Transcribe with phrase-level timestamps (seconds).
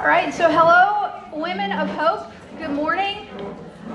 [0.00, 2.32] All right, so hello, women of hope.
[2.56, 3.28] Good morning.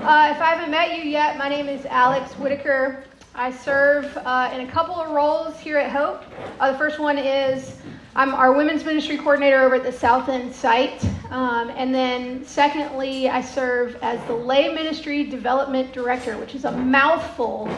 [0.04, 3.02] Uh, if I haven't met you yet, my name is Alex Whitaker.
[3.34, 6.22] I serve uh, in a couple of roles here at Hope.
[6.60, 7.80] Uh, the first one is
[8.14, 11.04] I'm our women's ministry coordinator over at the South End site.
[11.30, 16.70] Um, and then, secondly, I serve as the lay ministry development director, which is a
[16.70, 17.68] mouthful.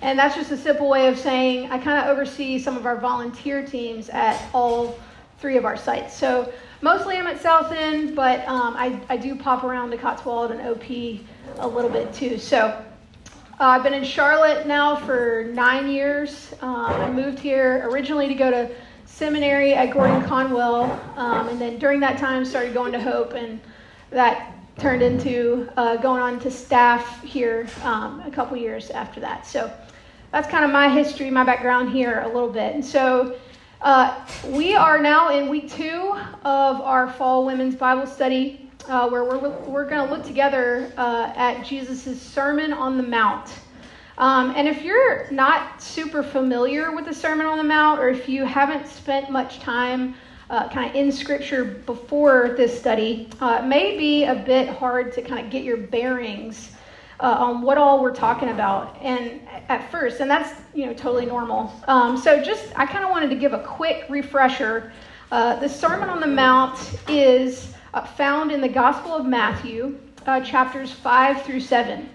[0.00, 2.96] And that's just a simple way of saying I kind of oversee some of our
[2.96, 4.98] volunteer teams at all
[5.38, 6.16] three of our sites.
[6.16, 10.50] So mostly I'm at South End, but um, I, I do pop around to Cotswold
[10.50, 10.88] and OP
[11.58, 12.38] a little bit too.
[12.38, 12.58] So
[13.58, 16.54] uh, I've been in Charlotte now for nine years.
[16.60, 18.70] Um, I moved here originally to go to
[19.04, 20.84] seminary at Gordon Conwell,
[21.16, 23.60] um, and then during that time started going to Hope, and
[24.10, 29.46] that turned into uh, going on to staff here um, a couple years after that.
[29.46, 29.72] So
[30.32, 32.74] that's kind of my history, my background here a little bit.
[32.74, 33.38] And so
[33.82, 39.24] uh, we are now in week two of our fall women's Bible study, uh, where
[39.24, 43.50] we're, we're going to look together uh, at Jesus' Sermon on the Mount.
[44.18, 48.28] Um, and if you're not super familiar with the Sermon on the Mount, or if
[48.28, 50.14] you haven't spent much time
[50.48, 55.12] uh, kind of in Scripture before this study, uh, it may be a bit hard
[55.12, 56.72] to kind of get your bearings
[57.20, 58.96] uh, on what all we're talking about.
[59.00, 61.72] And at first and that's you know totally normal.
[61.88, 64.92] Um, so just i kind of wanted to give a quick refresher.
[65.32, 70.40] Uh, the sermon on the mount is uh, found in the gospel of matthew uh,
[70.40, 72.08] chapters 5 through 7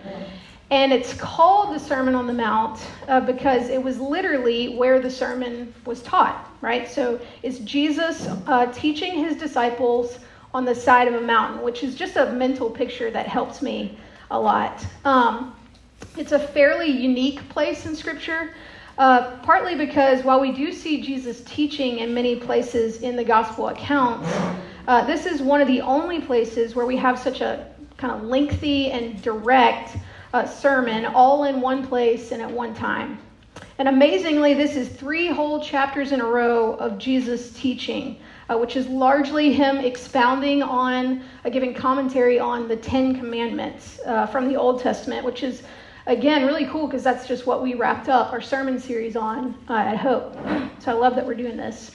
[0.70, 2.80] and it's called the sermon on the mount
[3.10, 6.88] uh, because it was literally where the sermon was taught right?
[6.88, 10.20] So it's jesus uh, teaching his disciples
[10.54, 13.98] on the side of a mountain which is just a mental picture that helps me
[14.32, 14.86] a lot.
[15.06, 15.56] Um,
[16.18, 18.54] it's a fairly unique place in Scripture,
[18.98, 23.68] uh, partly because while we do see Jesus teaching in many places in the gospel
[23.68, 24.28] accounts,
[24.88, 28.24] uh, this is one of the only places where we have such a kind of
[28.24, 29.96] lengthy and direct
[30.34, 33.20] uh, sermon all in one place and at one time.
[33.78, 38.18] And amazingly, this is three whole chapters in a row of Jesus teaching
[38.52, 44.26] uh, which is largely him expounding on, uh, giving commentary on the Ten Commandments uh,
[44.26, 45.64] from the Old Testament, which is,
[46.08, 49.76] again, really cool because that's just what we wrapped up our sermon series on uh,
[49.76, 50.36] at Hope.
[50.80, 51.92] So I love that we're doing this.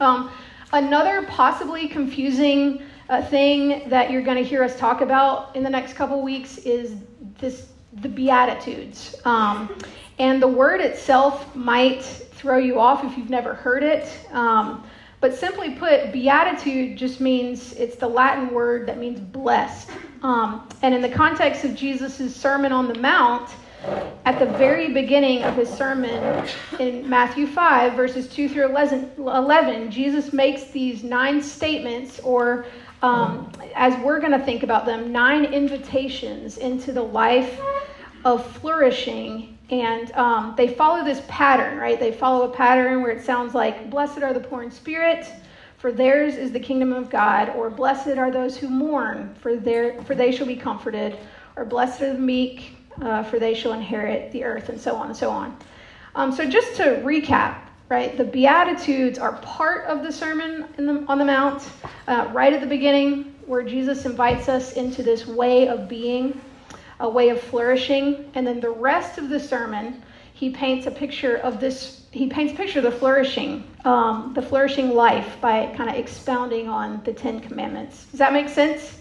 [0.00, 0.30] Um,
[0.72, 5.70] another possibly confusing uh, thing that you're going to hear us talk about in the
[5.70, 6.96] next couple weeks is
[7.38, 7.68] this
[8.00, 9.14] the Beatitudes.
[9.24, 9.78] Um,
[10.18, 14.08] and the word itself might throw you off if you've never heard it.
[14.32, 14.84] Um,
[15.20, 19.90] but simply put, beatitude just means it's the Latin word that means blessed.
[20.22, 23.50] Um, and in the context of Jesus' Sermon on the Mount,
[24.24, 30.32] at the very beginning of his sermon in Matthew 5, verses 2 through 11, Jesus
[30.32, 32.66] makes these nine statements, or
[33.02, 37.60] um, as we're going to think about them, nine invitations into the life
[38.24, 42.00] of flourishing and um, they follow this pattern, right?
[42.00, 45.26] They follow a pattern where it sounds like, Blessed are the poor in spirit,
[45.76, 50.02] for theirs is the kingdom of God, or Blessed are those who mourn, for, their,
[50.04, 51.18] for they shall be comforted,
[51.56, 55.08] or Blessed are the meek, uh, for they shall inherit the earth, and so on
[55.08, 55.56] and so on.
[56.14, 57.58] Um, so, just to recap,
[57.88, 61.68] right, the Beatitudes are part of the Sermon the, on the Mount,
[62.08, 66.40] uh, right at the beginning, where Jesus invites us into this way of being
[67.00, 68.30] a way of flourishing.
[68.34, 70.02] And then the rest of the sermon,
[70.34, 74.42] he paints a picture of this, he paints a picture of the flourishing, um, the
[74.42, 78.06] flourishing life by kind of expounding on the Ten Commandments.
[78.06, 79.00] Does that make sense?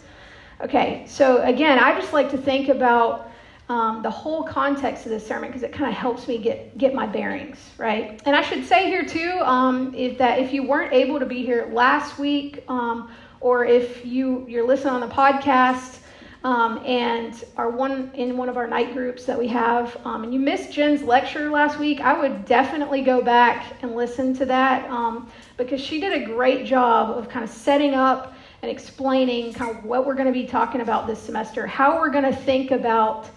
[0.60, 3.30] Okay, so again, I just like to think about
[3.70, 6.94] um, the whole context of this sermon because it kind of helps me get get
[6.94, 8.22] my bearings right.
[8.26, 11.46] And I should say here too, um, if that if you weren't able to be
[11.46, 16.00] here last week, um, or if you you're listening on the podcast,
[16.44, 19.98] um, and are one in one of our night groups that we have.
[20.06, 22.00] Um, and you missed Jen's lecture last week.
[22.02, 26.66] I would definitely go back and listen to that um, because she did a great
[26.66, 30.46] job of kind of setting up and explaining kind of what we're going to be
[30.46, 33.30] talking about this semester, how we're going to think about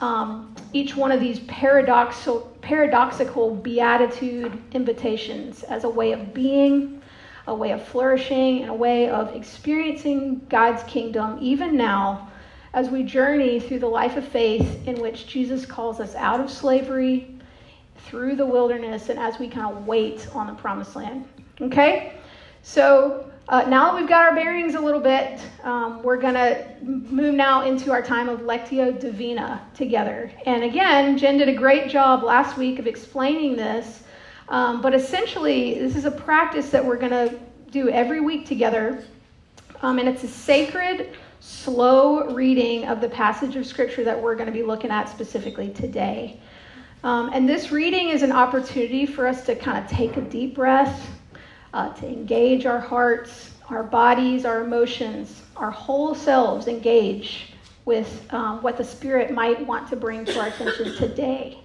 [0.00, 7.02] um, each one of these paradoxical, paradoxical beatitude invitations as a way of being,
[7.48, 12.30] a way of flourishing, and a way of experiencing God's kingdom even now
[12.74, 16.50] as we journey through the life of faith in which Jesus calls us out of
[16.50, 17.34] slavery
[17.96, 21.26] through the wilderness and as we kind of wait on the promised land.
[21.60, 22.14] Okay?
[22.62, 26.66] So uh, now that we've got our bearings a little bit, um, we're going to
[26.82, 30.30] move now into our time of Lectio Divina together.
[30.46, 34.02] And again, Jen did a great job last week of explaining this.
[34.50, 37.38] Um, but essentially, this is a practice that we're going to
[37.70, 39.04] do every week together
[39.82, 41.16] Um, and it's a sacred,
[41.48, 45.70] slow reading of the passage of Scripture that we're going to be looking at specifically
[45.70, 46.38] today.
[47.02, 50.54] Um, and this reading is an opportunity for us to kind of take a deep
[50.54, 51.08] breath,
[51.72, 57.54] uh, to engage our hearts, our bodies, our emotions, our whole selves engage
[57.86, 61.60] with um, what the Spirit might want to bring to our attention today.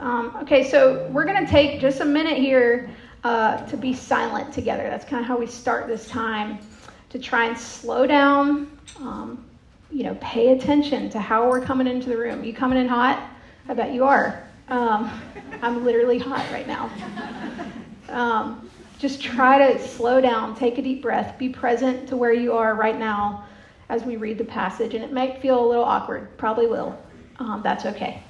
[0.00, 2.90] Um, okay, so we're going to take just a minute here
[3.24, 4.82] uh, to be silent together.
[4.82, 6.58] That's kind of how we start this time
[7.12, 9.44] to try and slow down, um,
[9.90, 12.42] you know, pay attention to how we're coming into the room.
[12.42, 13.30] You coming in hot?
[13.68, 14.42] I bet you are.
[14.68, 15.10] Um,
[15.60, 16.90] I'm literally hot right now.
[18.08, 22.52] Um, just try to slow down, take a deep breath, be present to where you
[22.54, 23.44] are right now
[23.88, 24.94] as we read the passage.
[24.94, 26.98] And it might feel a little awkward, probably will.
[27.38, 28.22] Um, that's okay.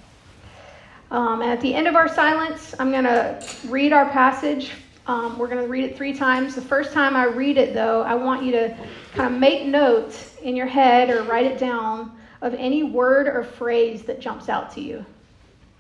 [1.13, 4.73] Um, and at the end of our silence, I'm going to read our passage.
[5.07, 6.55] Um, we're going to read it three times.
[6.55, 8.77] The first time I read it, though, I want you to
[9.15, 13.43] kind of make notes in your head or write it down of any word or
[13.43, 15.05] phrase that jumps out to you.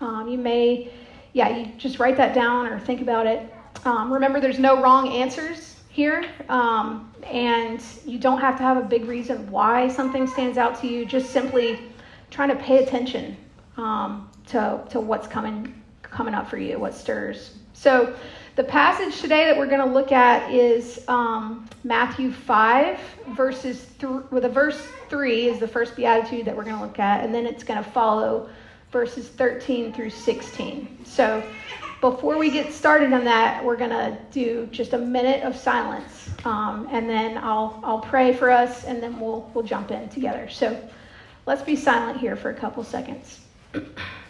[0.00, 0.90] Um, you may,
[1.34, 3.52] yeah, you just write that down or think about it.
[3.84, 8.82] Um, remember, there's no wrong answers here, um, and you don't have to have a
[8.82, 11.04] big reason why something stands out to you.
[11.04, 11.78] Just simply
[12.30, 13.36] trying to pay attention
[13.76, 17.56] um, to, to what's coming coming up for you, what stirs.
[17.72, 18.14] So,
[18.54, 24.25] the passage today that we're going to look at is um, Matthew 5, verses th-
[24.31, 27.34] well, the verse 3 is the first beatitude that we're going to look at, and
[27.34, 28.50] then it's going to follow
[28.90, 31.04] verses 13 through 16.
[31.04, 31.43] So,
[32.02, 36.28] before we get started on that, we're going to do just a minute of silence,
[36.44, 40.50] um, and then I'll, I'll pray for us, and then we'll, we'll jump in together.
[40.50, 40.78] So,
[41.46, 43.40] let's be silent here for a couple seconds.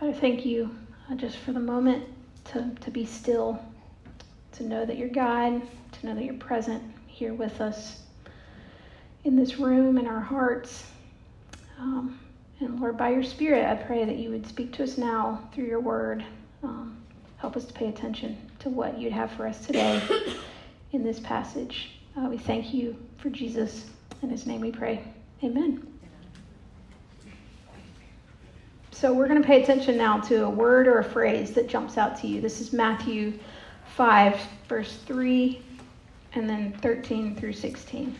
[0.00, 0.74] Father, thank you
[1.10, 2.02] uh, just for the moment
[2.44, 3.62] to, to be still,
[4.52, 5.60] to know that you're God,
[5.92, 8.00] to know that you're present here with us
[9.24, 10.86] in this room, in our hearts.
[11.78, 12.18] Um,
[12.60, 15.66] and Lord, by your Spirit, I pray that you would speak to us now through
[15.66, 16.24] your word.
[16.62, 16.96] Um,
[17.36, 20.00] help us to pay attention to what you'd have for us today
[20.92, 21.90] in this passage.
[22.16, 23.84] Uh, we thank you for Jesus.
[24.22, 25.04] In his name we pray.
[25.44, 25.86] Amen.
[29.00, 31.96] So we're going to pay attention now to a word or a phrase that jumps
[31.96, 32.42] out to you.
[32.42, 33.32] This is Matthew
[33.96, 34.38] 5,
[34.68, 35.62] verse 3,
[36.34, 38.14] and then 13 through 16.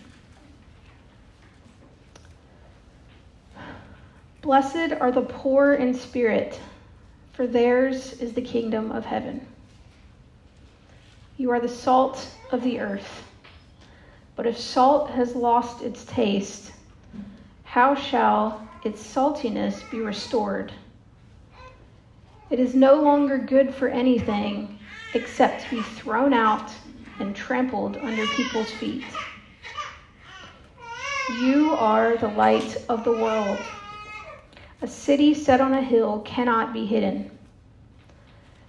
[4.41, 6.59] Blessed are the poor in spirit,
[7.35, 9.47] for theirs is the kingdom of heaven.
[11.37, 13.23] You are the salt of the earth.
[14.35, 16.73] But if salt has lost its taste,
[17.65, 20.73] how shall its saltiness be restored.
[22.51, 24.79] It is no longer good for anything
[25.15, 26.73] except to be thrown out
[27.19, 29.05] and trampled under people's feet.
[31.43, 33.59] You are the light of the world.
[34.83, 37.31] A city set on a hill cannot be hidden.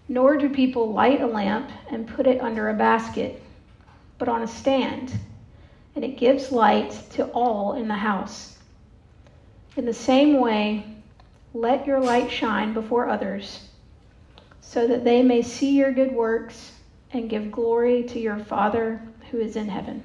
[0.09, 3.41] Nor do people light a lamp and put it under a basket,
[4.17, 5.13] but on a stand,
[5.95, 8.50] and it gives light to all in the house.
[9.77, 10.85] In the same way,
[11.53, 13.67] let your light shine before others,
[14.59, 16.73] so that they may see your good works
[17.13, 20.03] and give glory to your Father who is in heaven.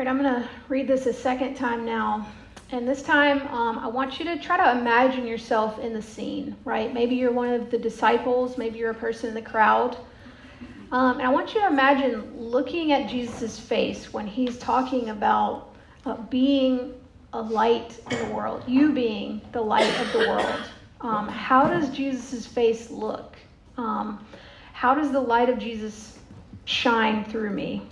[0.00, 2.26] Right, I'm going to read this a second time now.
[2.72, 6.56] And this time, um, I want you to try to imagine yourself in the scene,
[6.64, 6.94] right?
[6.94, 9.98] Maybe you're one of the disciples, maybe you're a person in the crowd.
[10.90, 15.74] Um, and I want you to imagine looking at Jesus' face when he's talking about
[16.06, 16.94] uh, being
[17.34, 20.62] a light in the world, you being the light of the world.
[21.02, 23.36] Um, how does Jesus' face look?
[23.76, 24.24] Um,
[24.72, 26.18] how does the light of Jesus
[26.64, 27.82] shine through me?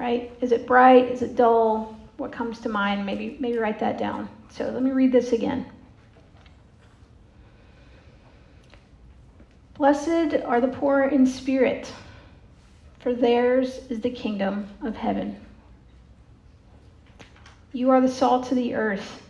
[0.00, 0.32] Right?
[0.40, 1.10] Is it bright?
[1.10, 1.94] Is it dull?
[2.16, 3.04] What comes to mind?
[3.04, 4.30] Maybe maybe write that down.
[4.48, 5.66] So let me read this again.
[9.74, 11.92] Blessed are the poor in spirit,
[13.00, 15.38] for theirs is the kingdom of heaven.
[17.74, 19.22] You are the salt of the earth.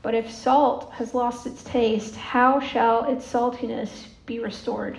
[0.00, 4.98] But if salt has lost its taste, how shall its saltiness be restored?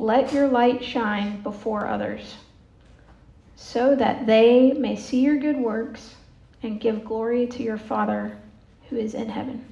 [0.00, 2.36] let your light shine before others,
[3.54, 6.14] so that they may see your good works
[6.62, 8.34] and give glory to your Father
[8.88, 9.62] who is in heaven.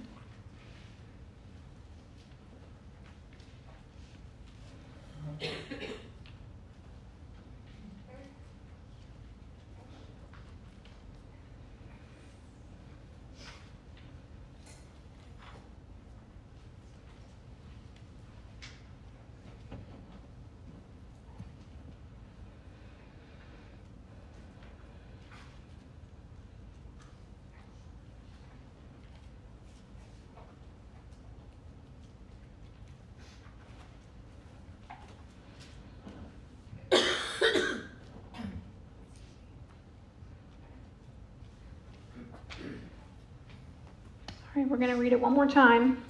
[44.68, 46.02] We're going to read it one more time.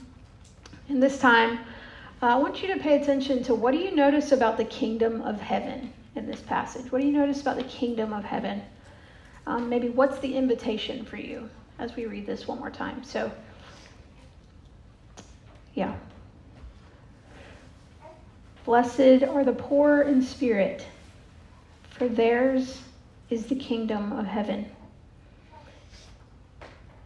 [0.88, 1.58] And this time,
[2.22, 5.22] uh, I want you to pay attention to what do you notice about the kingdom
[5.22, 6.90] of heaven in this passage?
[6.90, 8.62] What do you notice about the kingdom of heaven?
[9.46, 11.48] Um, maybe what's the invitation for you
[11.78, 13.04] as we read this one more time?
[13.04, 13.30] So,
[15.74, 15.94] yeah.
[18.64, 20.84] Blessed are the poor in spirit,
[21.90, 22.82] for theirs
[23.30, 24.68] is the kingdom of heaven.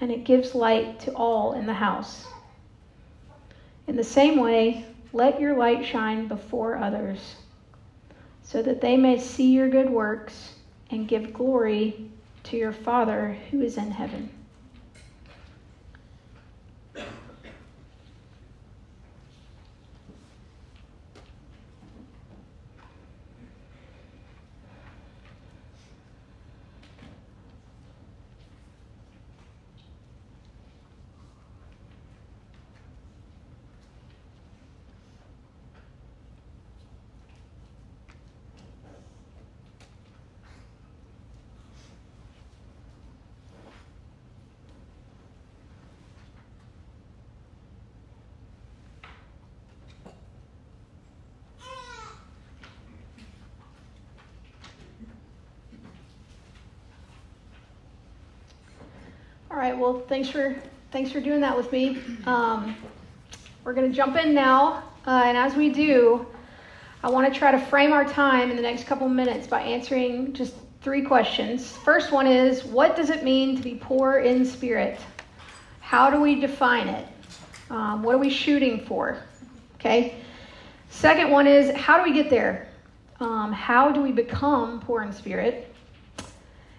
[0.00, 2.26] and it gives light to all in the house.
[3.86, 7.36] In the same way, let your light shine before others,
[8.42, 10.54] so that they may see your good works
[10.90, 12.10] and give glory
[12.44, 14.30] to your Father who is in heaven.
[59.60, 59.69] right.
[59.80, 60.54] Well, thanks for
[60.90, 61.96] thanks for doing that with me.
[62.26, 62.76] Um,
[63.64, 66.26] we're going to jump in now, uh, and as we do,
[67.02, 70.34] I want to try to frame our time in the next couple minutes by answering
[70.34, 71.72] just three questions.
[71.78, 75.00] First one is, what does it mean to be poor in spirit?
[75.80, 77.08] How do we define it?
[77.70, 79.22] Um, what are we shooting for?
[79.76, 80.16] Okay.
[80.90, 82.68] Second one is, how do we get there?
[83.18, 85.69] Um, how do we become poor in spirit?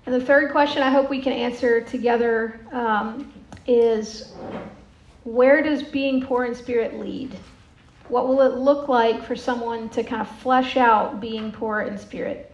[0.05, 3.31] And the third question I hope we can answer together um,
[3.67, 4.33] is
[5.23, 7.37] where does being poor in spirit lead?
[8.07, 11.97] What will it look like for someone to kind of flesh out being poor in
[11.97, 12.51] spirit?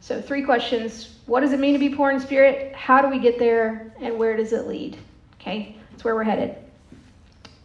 [0.00, 2.74] So, three questions What does it mean to be poor in spirit?
[2.74, 3.92] How do we get there?
[4.00, 4.96] And where does it lead?
[5.40, 6.56] Okay, that's where we're headed.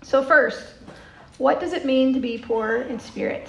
[0.01, 0.74] So, first,
[1.38, 3.48] what does it mean to be poor in spirit?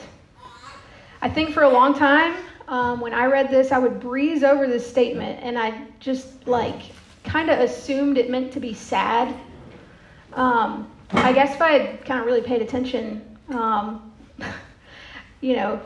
[1.23, 2.37] I think for a long time,
[2.69, 6.83] um, when I read this, I would breeze over this statement and I just like
[7.25, 9.35] kind of assumed it meant to be sad.
[10.33, 14.13] Um, I guess if I had kind of really paid attention, um,
[15.41, 15.81] you know,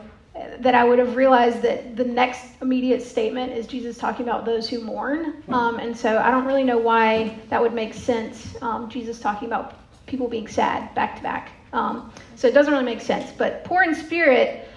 [0.59, 4.69] that I would have realized that the next immediate statement is Jesus talking about those
[4.69, 5.43] who mourn.
[5.49, 9.47] Um, and so I don't really know why that would make sense, um, Jesus talking
[9.47, 11.51] about people being sad back to back.
[11.73, 13.31] Um, so it doesn't really make sense.
[13.37, 14.68] But poor in spirit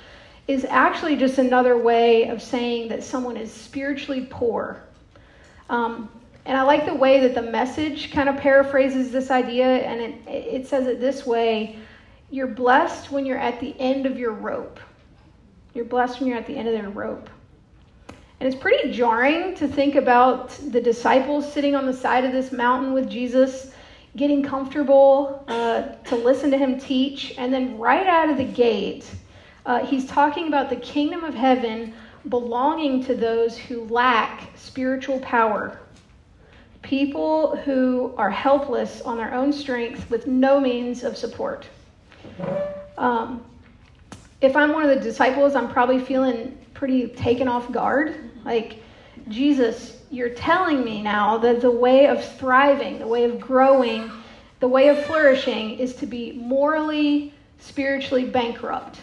[0.48, 4.82] is actually just another way of saying that someone is spiritually poor.
[5.70, 6.10] Um,
[6.44, 10.14] and I like the way that the message kind of paraphrases this idea, and it,
[10.28, 11.78] it says it this way
[12.30, 14.80] You're blessed when you're at the end of your rope.
[15.74, 17.30] You're blessed when you're at the end of their rope.
[18.40, 22.50] And it's pretty jarring to think about the disciples sitting on the side of this
[22.50, 23.70] mountain with Jesus,
[24.16, 29.08] getting comfortable uh, to listen to him teach, and then right out of the gate,
[29.64, 31.94] uh, he's talking about the kingdom of heaven
[32.28, 35.78] belonging to those who lack spiritual power.
[36.82, 41.68] People who are helpless on their own strength with no means of support.
[42.98, 43.44] Um,
[44.40, 48.30] if I'm one of the disciples, I'm probably feeling pretty taken off guard.
[48.44, 48.82] Like,
[49.28, 54.10] Jesus, you're telling me now that the way of thriving, the way of growing,
[54.58, 58.98] the way of flourishing is to be morally, spiritually bankrupt.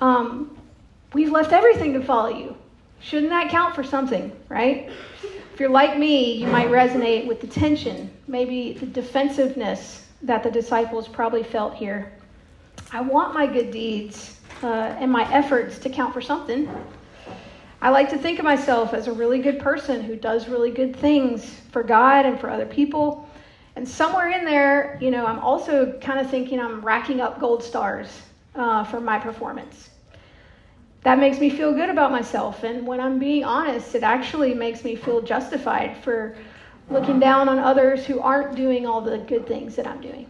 [0.00, 0.56] Um,
[1.12, 2.56] we've left everything to follow you.
[3.00, 4.90] Shouldn't that count for something, right?
[5.54, 10.50] If you're like me, you might resonate with the tension, maybe the defensiveness that the
[10.50, 12.12] disciples probably felt here.
[12.92, 14.66] I want my good deeds uh,
[14.98, 16.68] and my efforts to count for something.
[17.80, 20.96] I like to think of myself as a really good person who does really good
[20.96, 23.28] things for God and for other people.
[23.76, 27.62] And somewhere in there, you know, I'm also kind of thinking I'm racking up gold
[27.62, 28.22] stars
[28.58, 29.90] uh, for my performance.
[31.04, 32.64] That makes me feel good about myself.
[32.64, 36.36] And when I'm being honest, it actually makes me feel justified for
[36.90, 40.26] looking down on others who aren't doing all the good things that I'm doing.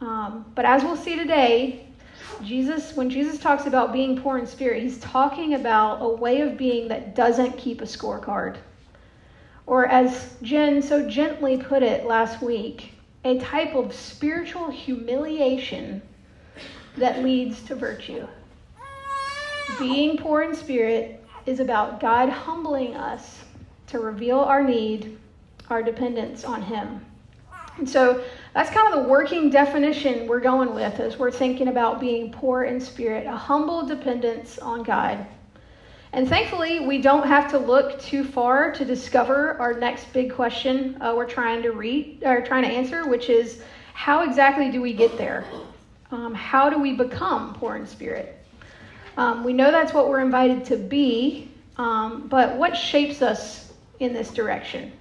[0.00, 1.86] Um, but as we'll see today,
[2.44, 6.56] Jesus, when Jesus talks about being poor in spirit, he's talking about a way of
[6.56, 8.58] being that doesn't keep a scorecard.
[9.66, 12.92] Or, as Jen so gently put it last week,
[13.24, 16.00] a type of spiritual humiliation
[16.98, 18.26] that leads to virtue.
[19.78, 23.44] Being poor in spirit is about God humbling us
[23.88, 25.18] to reveal our need,
[25.70, 27.04] our dependence on Him.
[27.78, 32.00] And so that's kind of the working definition we're going with as we're thinking about
[32.00, 35.24] being poor in spirit, a humble dependence on God.
[36.12, 41.00] And thankfully, we don't have to look too far to discover our next big question
[41.00, 44.92] uh, we're trying to read or trying to answer, which is how exactly do we
[44.92, 45.44] get there?
[46.10, 48.38] Um, how do we become poor in spirit?
[49.16, 54.12] Um, we know that's what we're invited to be, um, but what shapes us in
[54.12, 54.92] this direction?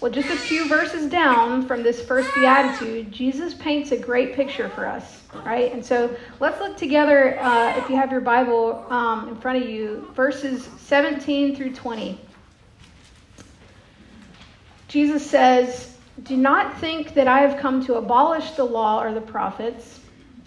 [0.00, 4.68] Well, just a few verses down from this first beatitude, Jesus paints a great picture
[4.68, 5.72] for us, right?
[5.72, 9.68] And so let's look together, uh, if you have your Bible um, in front of
[9.68, 12.20] you, verses 17 through 20.
[14.88, 19.20] Jesus says, Do not think that I have come to abolish the law or the
[19.20, 20.00] prophets.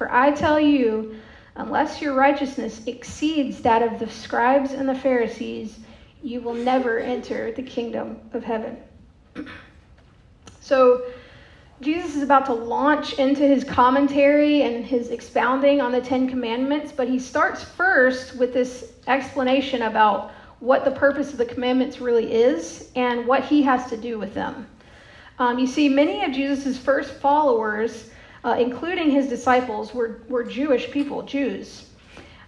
[0.00, 1.16] For I tell you,
[1.56, 5.78] unless your righteousness exceeds that of the scribes and the Pharisees,
[6.22, 8.78] you will never enter the kingdom of heaven.
[10.62, 11.02] So,
[11.82, 16.92] Jesus is about to launch into his commentary and his expounding on the Ten Commandments,
[16.92, 22.32] but he starts first with this explanation about what the purpose of the commandments really
[22.32, 24.66] is and what he has to do with them.
[25.38, 28.10] Um, you see, many of Jesus' first followers,
[28.44, 31.86] uh, including his disciples, were, were Jewish people, Jews.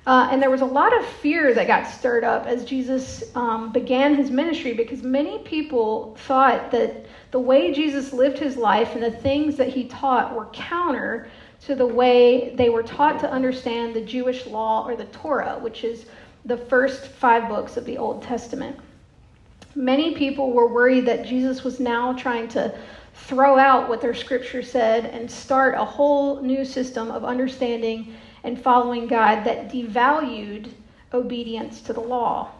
[0.04, 3.70] Uh, and there was a lot of fear that got stirred up as Jesus um,
[3.72, 9.02] began his ministry because many people thought that the way Jesus lived his life and
[9.02, 11.28] the things that he taught were counter
[11.66, 15.84] to the way they were taught to understand the Jewish law or the Torah, which
[15.84, 16.06] is
[16.44, 18.76] the first five books of the Old Testament.
[19.76, 22.76] Many people were worried that Jesus was now trying to
[23.14, 28.60] throw out what their scripture said and start a whole new system of understanding and
[28.60, 30.70] following God that devalued
[31.12, 32.50] obedience to the law.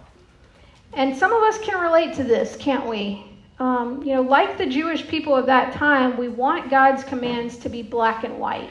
[0.94, 3.24] And some of us can relate to this, can't we?
[3.58, 7.68] Um, you know, like the Jewish people of that time, we want God's commands to
[7.68, 8.70] be black and white.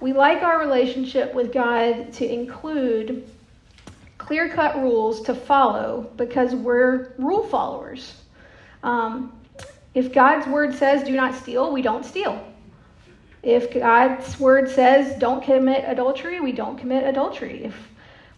[0.00, 3.28] We like our relationship with God to include
[4.18, 8.20] clear cut rules to follow because we're rule followers.
[8.82, 9.32] Um,
[9.94, 12.44] if God's word says do not steal, we don't steal.
[13.42, 17.64] If God's word says don't commit adultery, we don't commit adultery.
[17.64, 17.74] If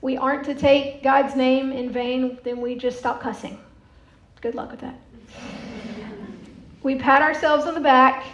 [0.03, 3.59] we aren't to take God's name in vain, then we just stop cussing.
[4.41, 4.99] Good luck with that.
[6.83, 8.25] We pat ourselves on the back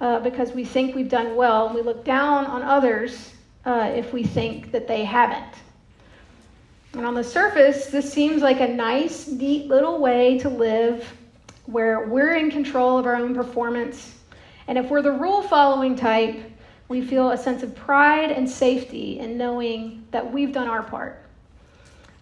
[0.00, 3.32] uh, because we think we've done well, and we look down on others
[3.64, 5.54] uh, if we think that they haven't.
[6.92, 11.12] And on the surface, this seems like a nice, neat little way to live
[11.66, 14.16] where we're in control of our own performance.
[14.68, 16.50] And if we're the rule following type,
[16.88, 21.20] we feel a sense of pride and safety in knowing that we've done our part.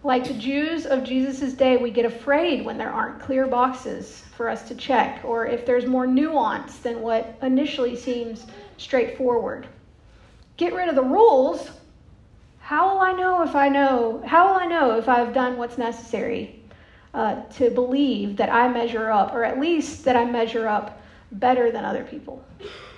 [0.04, 4.48] Like the Jews of Jesus' day, we get afraid when there aren't clear boxes for
[4.48, 8.46] us to check, or if there's more nuance than what initially seems
[8.78, 9.68] straightforward.
[10.56, 11.70] Get rid of the rules.
[12.58, 14.22] How will I know if I know?
[14.26, 16.61] How will I know if I've done what's necessary
[17.14, 21.00] uh, to believe that I measure up, or at least that I measure up
[21.32, 22.44] better than other people?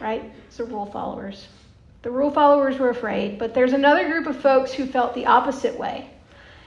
[0.01, 0.33] Right?
[0.51, 1.49] So, rule followers.
[2.03, 5.79] The rule followers were afraid, but there's another group of folks who felt the opposite
[5.79, 6.11] way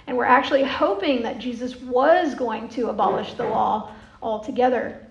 [0.07, 5.05] and were actually hoping that Jesus was going to abolish the law altogether.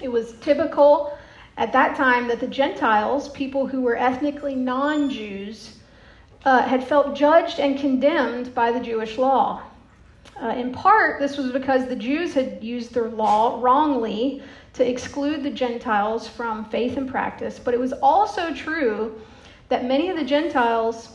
[0.00, 1.16] It was typical
[1.56, 5.76] at that time that the Gentiles, people who were ethnically non Jews,
[6.44, 9.62] uh, had felt judged and condemned by the Jewish law.
[10.42, 15.42] Uh, in part, this was because the Jews had used their law wrongly to exclude
[15.42, 19.20] the Gentiles from faith and practice, but it was also true
[19.68, 21.10] that many of the Gentiles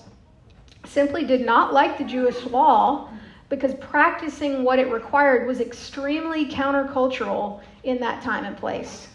[0.86, 3.10] simply did not like the Jewish law
[3.50, 9.08] because practicing what it required was extremely countercultural in that time and place.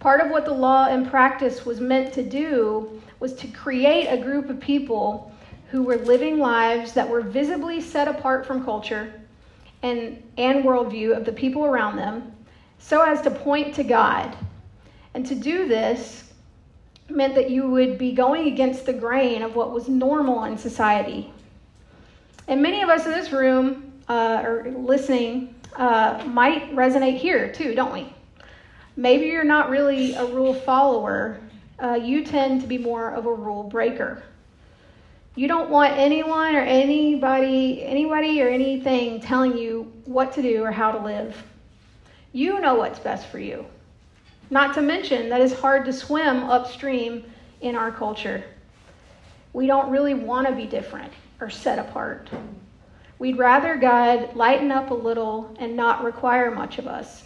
[0.00, 4.22] Part of what the law and practice was meant to do was to create a
[4.22, 5.32] group of people
[5.74, 9.12] who were living lives that were visibly set apart from culture
[9.82, 12.32] and, and worldview of the people around them
[12.78, 14.36] so as to point to God.
[15.14, 16.32] And to do this
[17.10, 21.32] meant that you would be going against the grain of what was normal in society.
[22.46, 27.74] And many of us in this room uh, or listening uh, might resonate here too,
[27.74, 28.14] don't we?
[28.94, 31.40] Maybe you're not really a rule follower.
[31.82, 34.22] Uh, you tend to be more of a rule breaker.
[35.36, 40.70] You don't want anyone or anybody, anybody or anything telling you what to do or
[40.70, 41.42] how to live.
[42.32, 43.66] You know what's best for you.
[44.50, 47.24] Not to mention that it's hard to swim upstream
[47.62, 48.44] in our culture.
[49.52, 52.30] We don't really want to be different or set apart.
[53.18, 57.24] We'd rather God lighten up a little and not require much of us.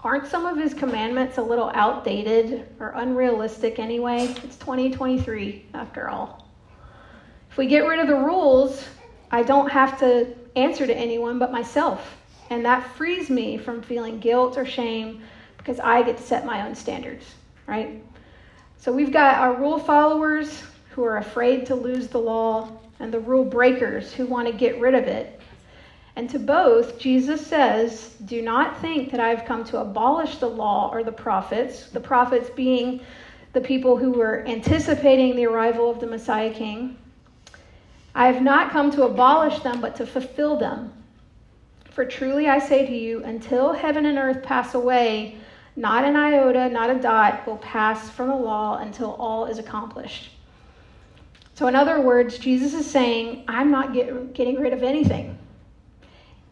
[0.00, 4.34] Aren't some of his commandments a little outdated or unrealistic anyway?
[4.42, 6.41] It's 2023 after all.
[7.52, 8.82] If we get rid of the rules,
[9.30, 12.16] I don't have to answer to anyone but myself.
[12.48, 15.20] And that frees me from feeling guilt or shame
[15.58, 17.34] because I get to set my own standards,
[17.66, 18.02] right?
[18.78, 20.62] So we've got our rule followers
[20.92, 24.80] who are afraid to lose the law and the rule breakers who want to get
[24.80, 25.38] rid of it.
[26.16, 30.88] And to both, Jesus says, Do not think that I've come to abolish the law
[30.90, 33.02] or the prophets, the prophets being
[33.52, 36.96] the people who were anticipating the arrival of the Messiah King.
[38.14, 40.92] I have not come to abolish them, but to fulfill them.
[41.90, 45.36] For truly I say to you, until heaven and earth pass away,
[45.76, 50.30] not an iota, not a dot will pass from the law until all is accomplished.
[51.54, 55.38] So, in other words, Jesus is saying, I'm not get, getting rid of anything.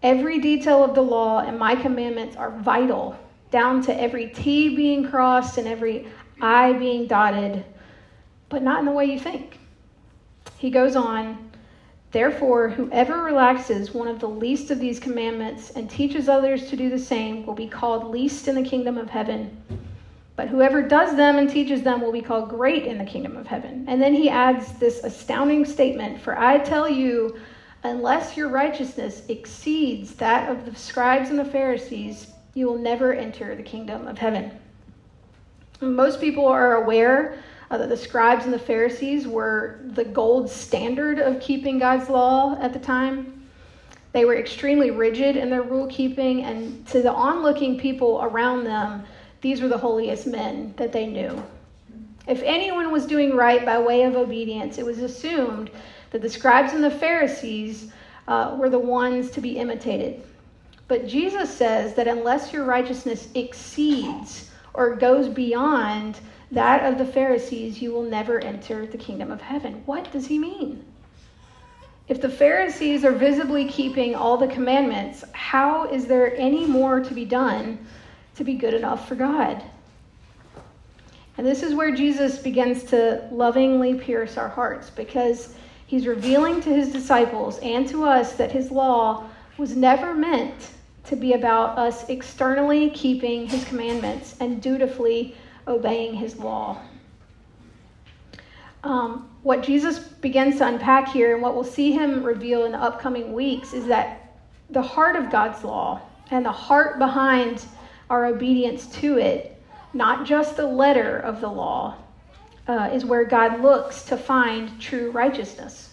[0.02, 3.18] Every detail of the law and my commandments are vital,
[3.50, 6.06] down to every T being crossed and every
[6.40, 7.64] I being dotted,
[8.48, 9.58] but not in the way you think.
[10.56, 11.49] He goes on,
[12.12, 16.90] Therefore, whoever relaxes one of the least of these commandments and teaches others to do
[16.90, 19.56] the same will be called least in the kingdom of heaven.
[20.34, 23.46] But whoever does them and teaches them will be called great in the kingdom of
[23.46, 23.84] heaven.
[23.86, 27.38] And then he adds this astounding statement For I tell you,
[27.84, 33.54] unless your righteousness exceeds that of the scribes and the Pharisees, you will never enter
[33.54, 34.58] the kingdom of heaven.
[35.80, 37.38] Most people are aware
[37.70, 42.58] uh, that the scribes and the Pharisees were the gold standard of keeping God's law
[42.60, 43.48] at the time.
[44.12, 49.04] They were extremely rigid in their rule keeping, and to the onlooking people around them,
[49.40, 51.40] these were the holiest men that they knew.
[52.26, 55.70] If anyone was doing right by way of obedience, it was assumed
[56.10, 57.92] that the scribes and the Pharisees
[58.26, 60.22] uh, were the ones to be imitated.
[60.88, 66.18] But Jesus says that unless your righteousness exceeds or goes beyond
[66.52, 69.82] that of the Pharisees, you will never enter the kingdom of heaven.
[69.86, 70.84] What does he mean?
[72.08, 77.14] If the Pharisees are visibly keeping all the commandments, how is there any more to
[77.14, 77.86] be done
[78.34, 79.62] to be good enough for God?
[81.38, 85.54] And this is where Jesus begins to lovingly pierce our hearts because
[85.86, 90.70] he's revealing to his disciples and to us that his law was never meant
[91.04, 95.34] to be about us externally keeping his commandments and dutifully
[95.70, 96.80] obeying his law.
[98.82, 102.78] Um, what Jesus begins to unpack here and what we'll see him reveal in the
[102.78, 104.34] upcoming weeks is that
[104.70, 107.64] the heart of God's law and the heart behind
[108.08, 109.60] our obedience to it,
[109.92, 111.96] not just the letter of the law,
[112.68, 115.90] uh, is where God looks to find true righteousness.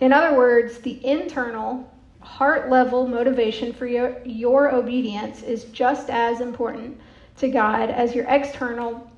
[0.00, 6.40] In other words, the internal heart level motivation for your, your obedience is just as
[6.40, 7.00] important
[7.38, 9.10] to God as your external,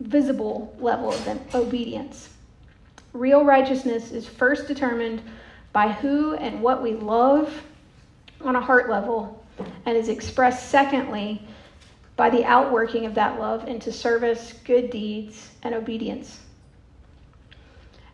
[0.00, 2.30] visible level of obedience.
[3.12, 5.22] Real righteousness is first determined
[5.72, 7.62] by who and what we love
[8.40, 9.44] on a heart level,
[9.86, 11.42] and is expressed secondly
[12.16, 16.40] by the outworking of that love into service, good deeds, and obedience.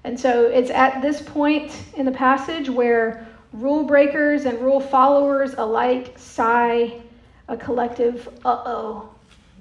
[0.04, 5.54] And so it's at this point in the passage where rule breakers and rule followers
[5.56, 7.00] alike sigh
[7.48, 9.13] a collective uh oh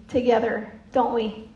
[0.08, 1.50] together, don't we?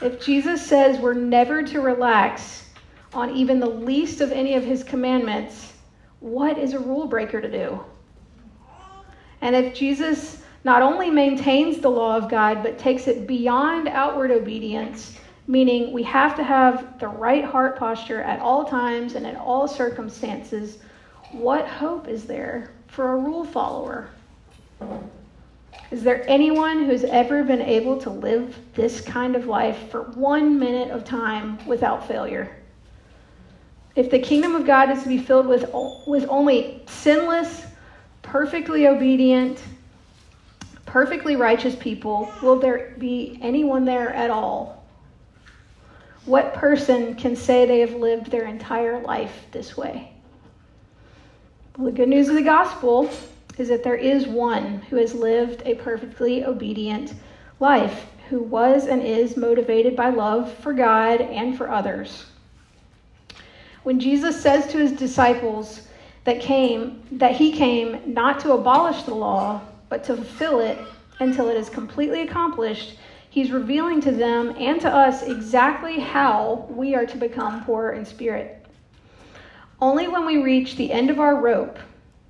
[0.00, 2.68] If Jesus says we're never to relax
[3.12, 5.72] on even the least of any of his commandments,
[6.20, 7.80] what is a rule breaker to do?
[9.40, 14.30] And if Jesus not only maintains the law of God, but takes it beyond outward
[14.30, 19.36] obedience, meaning we have to have the right heart posture at all times and in
[19.36, 20.78] all circumstances,
[21.32, 24.10] what hope is there for a rule follower?
[25.90, 30.58] Is there anyone who's ever been able to live this kind of life for one
[30.58, 32.54] minute of time without failure?
[33.96, 35.64] If the kingdom of God is to be filled with,
[36.06, 37.64] with only sinless,
[38.20, 39.62] perfectly obedient,
[40.84, 44.86] perfectly righteous people, will there be anyone there at all?
[46.26, 50.12] What person can say they have lived their entire life this way?
[51.78, 53.10] Well, the good news of the gospel
[53.58, 57.14] is that there is one who has lived a perfectly obedient
[57.60, 62.26] life, who was and is motivated by love for God and for others.
[63.82, 65.88] When Jesus says to his disciples
[66.24, 70.78] that came that he came not to abolish the law, but to fulfill it
[71.20, 72.98] until it is completely accomplished,
[73.30, 78.04] he's revealing to them and to us exactly how we are to become poor in
[78.04, 78.66] spirit.
[79.80, 81.78] Only when we reach the end of our rope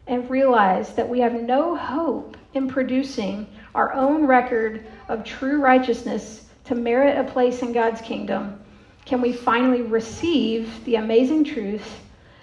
[0.09, 6.47] and realize that we have no hope in producing our own record of true righteousness
[6.65, 8.61] to merit a place in God's kingdom,
[9.05, 12.01] can we finally receive the amazing truth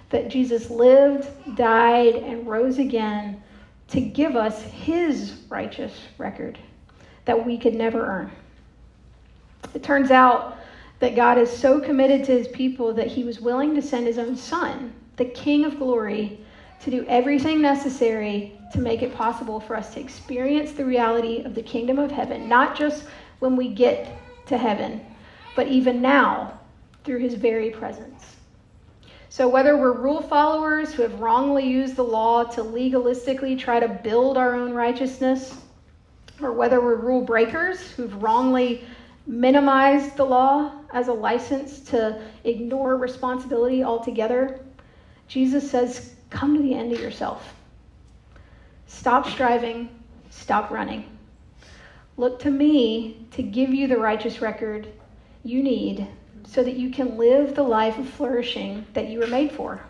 [0.10, 3.42] that Jesus lived, died, and rose again
[3.90, 6.58] to give us his righteous record
[7.26, 8.32] that we could never earn.
[9.74, 10.58] It turns out
[11.00, 14.18] that God is so committed to his people that he was willing to send his
[14.18, 16.40] own son, the King of glory,
[16.82, 21.56] to do everything necessary to make it possible for us to experience the reality of
[21.56, 23.06] the kingdom of heaven, not just
[23.40, 24.12] when we get
[24.48, 25.02] to heaven,
[25.56, 26.60] but even now
[27.04, 28.36] through his very presence.
[29.30, 33.88] So, whether we're rule followers who have wrongly used the law to legalistically try to
[33.88, 35.58] build our own righteousness,
[36.42, 38.84] or whether we're rule breakers who've wrongly
[39.28, 44.60] minimized the law as a license to ignore responsibility altogether,
[45.28, 47.54] Jesus says Come to the end of yourself.
[48.88, 49.90] Stop striving,
[50.30, 51.06] stop running.
[52.18, 54.88] Look to me to give you the righteous record
[55.44, 56.08] you need
[56.48, 59.82] so that you can live the life of flourishing that you were made for.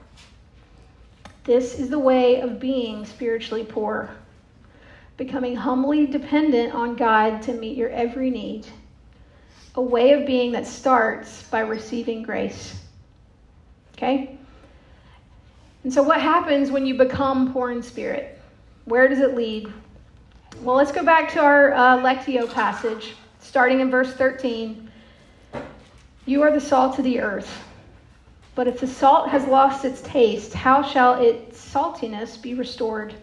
[1.43, 4.09] This is the way of being spiritually poor,
[5.17, 8.65] becoming humbly dependent on God to meet your every need.
[9.75, 12.81] A way of being that starts by receiving grace.
[13.93, 14.39] Okay?
[15.85, 18.41] And so, what happens when you become poor in spirit?
[18.85, 19.71] Where does it lead?
[20.61, 24.89] Well, let's go back to our uh, Lectio passage, starting in verse 13.
[26.25, 27.63] You are the salt of the earth.
[28.55, 33.13] But if the salt has lost its taste, how shall its saltiness be restored?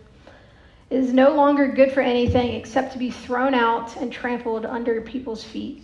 [0.89, 5.01] It is no longer good for anything except to be thrown out and trampled under
[5.01, 5.83] people's feet.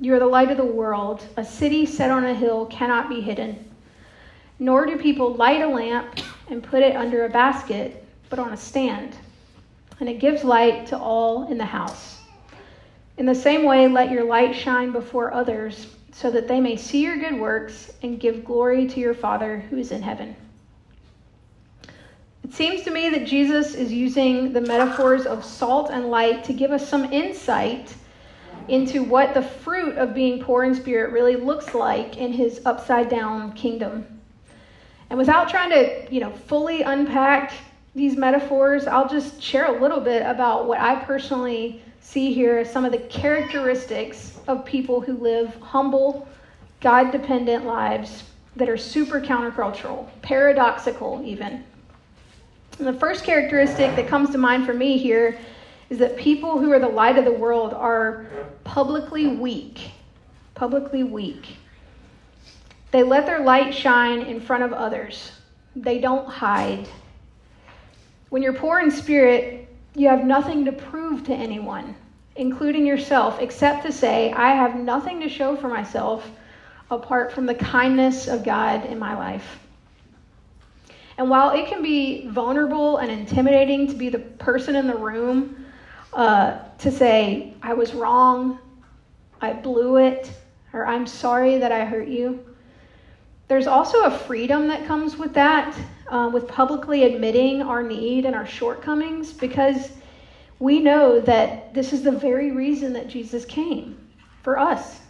[0.00, 1.24] You are the light of the world.
[1.36, 3.70] A city set on a hill cannot be hidden.
[4.58, 8.56] Nor do people light a lamp and put it under a basket, but on a
[8.56, 9.16] stand.
[10.00, 12.20] And it gives light to all in the house.
[13.16, 17.02] In the same way, let your light shine before others, so that they may see
[17.02, 20.36] your good works and give glory to your Father who is in heaven.
[22.44, 26.52] It seems to me that Jesus is using the metaphors of salt and light to
[26.52, 27.94] give us some insight
[28.68, 33.08] into what the fruit of being poor in spirit really looks like in his upside
[33.08, 34.13] down kingdom.
[35.10, 37.52] And without trying to, you know, fully unpack
[37.94, 42.72] these metaphors, I'll just share a little bit about what I personally see here as
[42.72, 46.28] some of the characteristics of people who live humble,
[46.80, 48.24] God dependent lives
[48.56, 51.64] that are super countercultural, paradoxical even.
[52.78, 55.38] And the first characteristic that comes to mind for me here
[55.90, 58.26] is that people who are the light of the world are
[58.64, 59.90] publicly weak.
[60.54, 61.56] Publicly weak.
[62.94, 65.32] They let their light shine in front of others,
[65.74, 66.86] they don't hide.
[68.28, 71.96] When you're poor in spirit, you have nothing to prove to anyone,
[72.36, 76.30] including yourself, except to say, I have nothing to show for myself
[76.88, 79.58] apart from the kindness of God in my life.
[81.18, 85.66] And while it can be vulnerable and intimidating to be the person in the room
[86.12, 88.60] uh, to say, I was wrong,
[89.40, 90.30] I blew it,
[90.72, 92.53] or I'm sorry that I hurt you,
[93.48, 95.76] there's also a freedom that comes with that,
[96.08, 99.92] uh, with publicly admitting our need and our shortcomings, because
[100.58, 103.98] we know that this is the very reason that Jesus came
[104.42, 105.00] for us.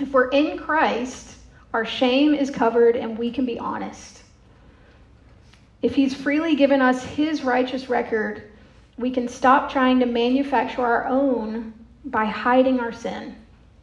[0.00, 1.36] If we're in Christ,
[1.72, 4.22] our shame is covered and we can be honest.
[5.82, 8.50] If He's freely given us His righteous record,
[8.98, 11.72] we can stop trying to manufacture our own
[12.04, 13.36] by hiding our sin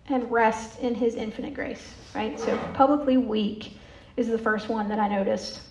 [0.07, 2.39] and rest in His infinite grace, right?
[2.39, 3.77] So, publicly weak
[4.17, 5.61] is the first one that I noticed.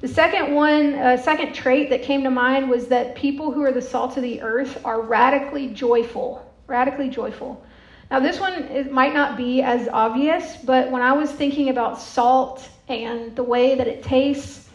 [0.00, 3.72] The second one, uh, second trait that came to mind was that people who are
[3.72, 6.50] the salt of the earth are radically joyful.
[6.66, 7.62] Radically joyful.
[8.10, 12.00] Now, this one it might not be as obvious, but when I was thinking about
[12.00, 14.68] salt and the way that it tastes,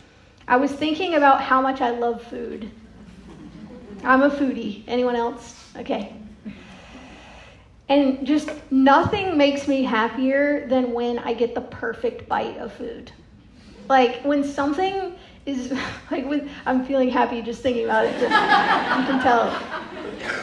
[0.48, 2.70] I was thinking about how much I love food.
[4.04, 4.84] I'm a foodie.
[4.88, 5.70] Anyone else?
[5.76, 6.16] Okay.
[7.88, 13.12] And just nothing makes me happier than when I get the perfect bite of food.
[13.88, 15.72] Like when something is
[16.12, 18.12] like when I'm feeling happy just thinking about it.
[18.20, 19.52] Just, you can tell.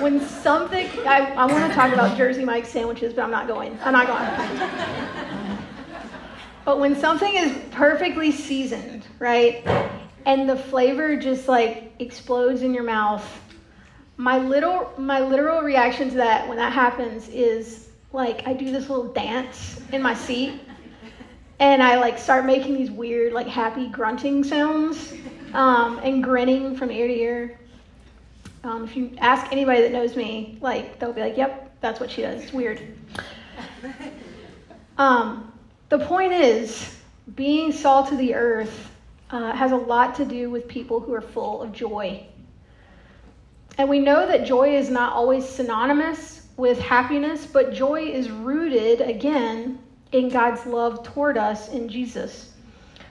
[0.01, 3.77] When something, I, I want to talk about Jersey Mike sandwiches, but I'm not going.
[3.83, 4.71] I'm not going.
[6.65, 9.67] But when something is perfectly seasoned, right,
[10.27, 13.27] and the flavor just like explodes in your mouth,
[14.23, 18.89] my little my literal reaction to that when that happens is like I do this
[18.89, 20.61] little dance in my seat
[21.59, 25.13] and I like start making these weird like happy grunting sounds
[25.55, 27.59] um, and grinning from ear to ear.
[28.63, 32.09] Um, if you ask anybody that knows me, like they'll be like, "Yep, that's what
[32.09, 32.81] she does." It's weird.
[34.99, 35.53] Um,
[35.89, 36.97] the point is,
[37.35, 38.91] being salt of the earth
[39.31, 42.25] uh, has a lot to do with people who are full of joy.
[43.79, 49.01] And we know that joy is not always synonymous with happiness, but joy is rooted,
[49.01, 49.79] again,
[50.13, 52.53] in God's love toward us in Jesus,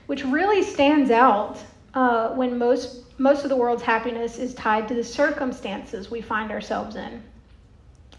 [0.05, 1.57] which really stands out
[1.93, 6.51] uh, when most, most of the world's happiness is tied to the circumstances we find
[6.51, 7.23] ourselves in.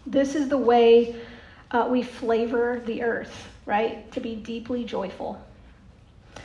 [0.05, 1.15] This is the way
[1.71, 4.11] uh, we flavor the earth, right?
[4.11, 5.41] To be deeply joyful.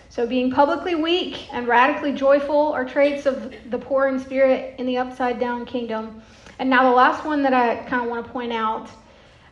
[0.08, 4.86] So, being publicly weak and radically joyful are traits of the poor in spirit in
[4.86, 6.22] the upside down kingdom.
[6.58, 8.90] And now, the last one that I kind of want to point out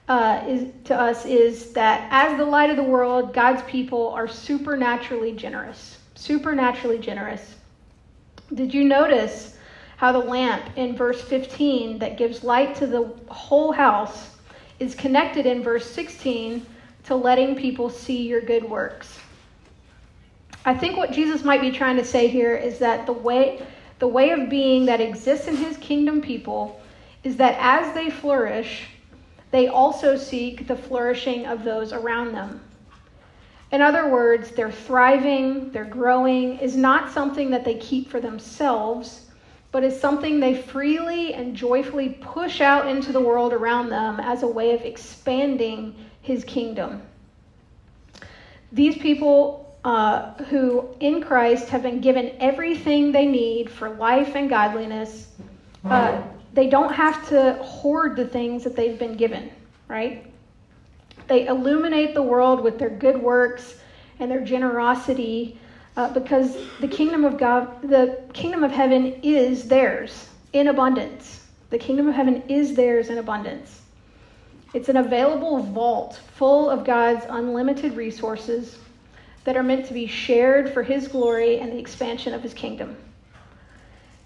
[0.09, 4.29] uh, is, to us is that as the light of the world, God's people are
[4.29, 5.99] supernaturally generous.
[6.15, 7.57] Supernaturally generous.
[8.55, 9.57] Did you notice
[9.97, 14.37] how the lamp in verse 15 that gives light to the whole house
[14.79, 16.65] is connected in verse 16
[17.05, 19.19] to letting people see your good works?
[20.67, 23.65] I think what Jesus might be trying to say here is that the way
[24.01, 26.81] the way of being that exists in his kingdom people
[27.25, 28.89] is that as they flourish,
[29.53, 32.61] they also seek the flourishing of those around them.
[33.73, 39.27] In other words, their thriving, their growing is not something that they keep for themselves,
[39.73, 44.43] but is something they freely and joyfully push out into the world around them as
[44.43, 47.03] a way of expanding his kingdom.
[48.73, 54.51] These people uh, who in Christ have been given everything they need for life and
[54.51, 55.29] godliness,
[55.85, 56.21] uh,
[56.55, 59.49] they don't have to hoard the things that they've been given,
[59.87, 60.27] right?
[61.29, 63.79] They illuminate the world with their good works
[64.19, 65.57] and their generosity
[65.97, 71.47] uh, because the kingdom of God, the kingdom of heaven is theirs in abundance.
[71.71, 73.83] The kingdom of heaven is theirs in abundance.
[74.75, 78.79] It's an available vault full of God's unlimited resources
[79.47, 82.97] that are meant to be shared for his glory and the expansion of his kingdom.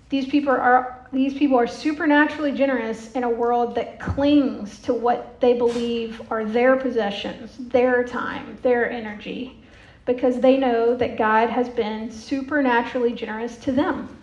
[0.08, 5.38] These people are these people are supernaturally generous in a world that clings to what
[5.40, 9.60] they believe are their possessions, their time, their energy,
[10.06, 14.16] because they know that God has been supernaturally generous to them.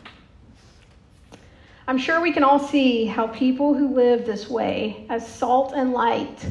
[1.88, 5.94] I'm sure we can all see how people who live this way, as salt and
[5.94, 6.46] light,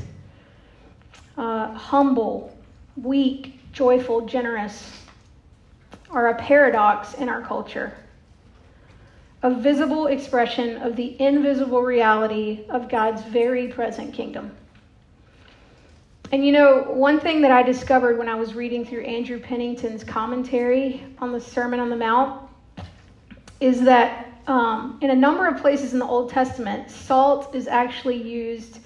[1.36, 2.56] uh, humble,
[2.96, 4.90] weak, joyful, generous,
[6.08, 7.94] are a paradox in our culture.
[9.42, 14.50] A visible expression of the invisible reality of God's very present kingdom.
[16.32, 20.02] And you know, one thing that I discovered when I was reading through Andrew Pennington's
[20.02, 22.48] commentary on the Sermon on the Mount
[23.60, 28.22] is that um, in a number of places in the Old Testament, salt is actually
[28.22, 28.78] used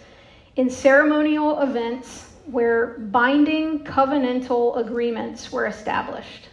[0.57, 6.49] in ceremonial events where binding covenantal agreements were established.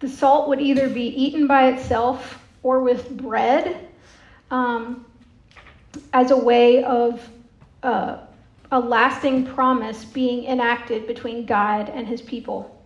[0.00, 3.88] The salt would either be eaten by itself or with bread
[4.50, 5.06] um,
[6.12, 7.26] as a way of
[7.82, 8.18] uh,
[8.72, 12.82] a lasting promise being enacted between God and his people.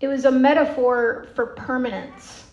[0.00, 2.44] It was a metaphor for permanence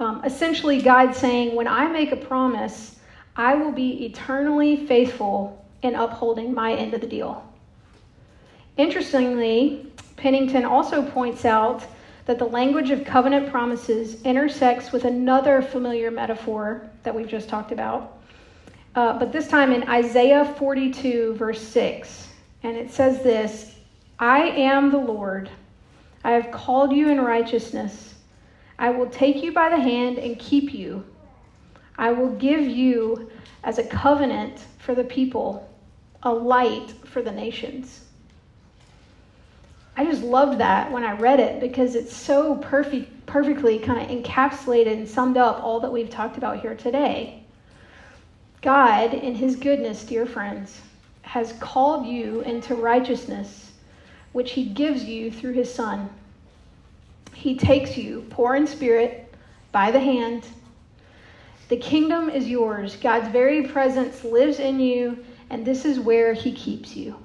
[0.00, 2.96] um, essentially, God saying, When I make a promise,
[3.36, 7.46] I will be eternally faithful in upholding my end of the deal.
[8.76, 11.84] Interestingly, Pennington also points out
[12.26, 17.72] that the language of covenant promises intersects with another familiar metaphor that we've just talked
[17.72, 18.18] about,
[18.94, 22.28] uh, but this time in Isaiah 42, verse 6.
[22.62, 23.76] And it says this
[24.18, 25.50] I am the Lord,
[26.24, 28.14] I have called you in righteousness.
[28.78, 31.04] I will take you by the hand and keep you.
[31.98, 33.30] I will give you
[33.62, 35.69] as a covenant for the people,
[36.22, 38.04] a light for the nations.
[39.96, 44.08] I just loved that when I read it because it's so perfect, perfectly kind of
[44.08, 47.42] encapsulated and summed up all that we've talked about here today.
[48.62, 50.80] God, in His goodness, dear friends,
[51.22, 53.72] has called you into righteousness,
[54.32, 56.10] which He gives you through His Son.
[57.34, 59.34] He takes you, poor in spirit,
[59.72, 60.46] by the hand.
[61.68, 62.96] The kingdom is yours.
[62.96, 67.16] God's very presence lives in you, and this is where He keeps you.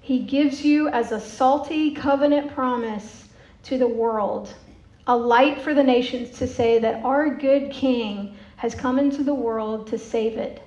[0.00, 3.28] He gives you as a salty covenant promise
[3.64, 4.54] to the world,
[5.06, 9.34] a light for the nations to say that our good King has come into the
[9.34, 10.62] world to save it.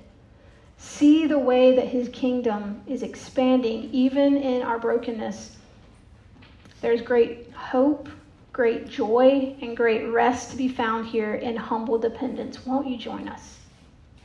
[0.78, 5.56] See the way that His kingdom is expanding, even in our brokenness
[6.82, 8.08] there's great hope,
[8.52, 12.66] great joy, and great rest to be found here in humble dependence.
[12.66, 13.60] Won't you join us?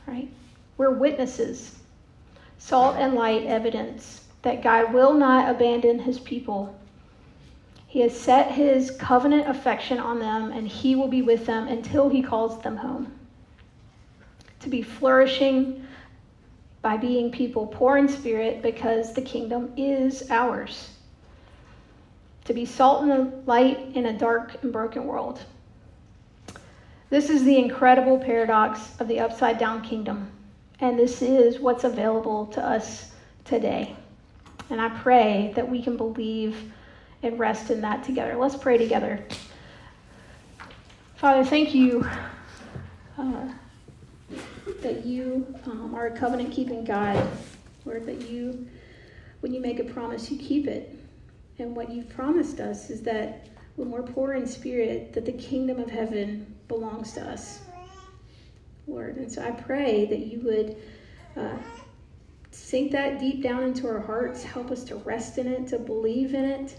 [0.06, 0.28] Right?
[0.76, 1.77] We're witnesses,
[2.58, 6.78] salt and light evidence that God will not abandon his people.
[7.86, 12.08] He has set his covenant affection on them, and he will be with them until
[12.08, 13.18] he calls them home.
[14.60, 15.86] To be flourishing
[16.82, 20.90] by being people poor in spirit because the kingdom is ours
[22.48, 25.38] to be salt and light in a dark and broken world.
[27.10, 30.32] This is the incredible paradox of the upside down kingdom,
[30.80, 33.10] and this is what's available to us
[33.44, 33.96] today.
[34.70, 36.72] And I pray that we can believe
[37.22, 38.36] and rest in that together.
[38.36, 39.24] Let's pray together.
[41.16, 42.08] Father, thank you
[43.18, 43.48] uh,
[44.82, 47.28] that you um, are a covenant keeping God.
[47.84, 48.68] Lord, that you,
[49.40, 50.96] when you make a promise, you keep it.
[51.58, 55.80] And what you've promised us is that when we're poor in spirit, that the kingdom
[55.80, 57.62] of heaven belongs to us,
[58.88, 59.16] Lord.
[59.16, 60.76] And so I pray that you would
[61.36, 61.58] uh,
[62.50, 66.34] sink that deep down into our hearts, help us to rest in it, to believe
[66.34, 66.76] in it,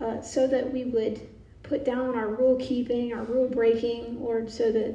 [0.00, 1.20] uh, so that we would
[1.62, 4.94] put down our rule keeping, our rule breaking, Lord, so that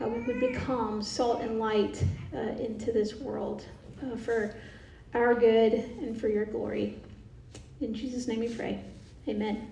[0.00, 2.02] uh, we would become salt and light
[2.34, 3.64] uh, into this world
[4.04, 4.54] uh, for
[5.14, 6.98] our good and for your glory.
[7.80, 8.82] In Jesus' name we pray.
[9.28, 9.68] Amen.